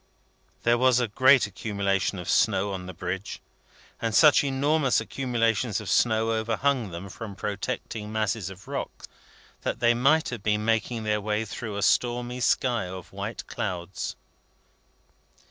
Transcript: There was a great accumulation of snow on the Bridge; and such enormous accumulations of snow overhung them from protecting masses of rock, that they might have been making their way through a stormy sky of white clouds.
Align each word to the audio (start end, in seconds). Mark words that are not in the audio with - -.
There 0.63 0.79
was 0.79 0.99
a 0.99 1.07
great 1.07 1.45
accumulation 1.45 2.17
of 2.17 2.27
snow 2.27 2.71
on 2.73 2.87
the 2.87 2.93
Bridge; 2.95 3.39
and 4.01 4.15
such 4.15 4.43
enormous 4.43 4.99
accumulations 4.99 5.79
of 5.79 5.91
snow 5.91 6.31
overhung 6.31 6.89
them 6.89 7.07
from 7.07 7.35
protecting 7.35 8.11
masses 8.11 8.49
of 8.49 8.67
rock, 8.67 9.05
that 9.61 9.79
they 9.79 9.93
might 9.93 10.29
have 10.29 10.41
been 10.41 10.65
making 10.65 11.03
their 11.03 11.21
way 11.21 11.45
through 11.45 11.77
a 11.77 11.83
stormy 11.83 12.39
sky 12.39 12.87
of 12.87 13.13
white 13.13 13.45
clouds. 13.45 14.15